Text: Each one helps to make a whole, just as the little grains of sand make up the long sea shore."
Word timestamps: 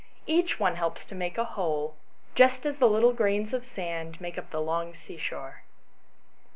Each 0.25 0.59
one 0.59 0.77
helps 0.77 1.05
to 1.05 1.13
make 1.13 1.37
a 1.37 1.43
whole, 1.45 1.95
just 2.33 2.65
as 2.65 2.77
the 2.77 2.89
little 2.89 3.13
grains 3.13 3.53
of 3.53 3.63
sand 3.63 4.19
make 4.19 4.35
up 4.35 4.49
the 4.49 4.59
long 4.59 4.95
sea 4.95 5.19
shore." 5.19 5.61